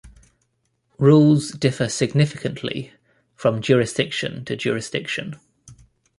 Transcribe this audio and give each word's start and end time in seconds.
Rules 0.97 1.51
differ 1.51 1.87
significantly 1.87 2.91
from 3.35 3.61
jurisdiction 3.61 4.43
to 4.45 4.55
jurisdiction. 4.55 5.35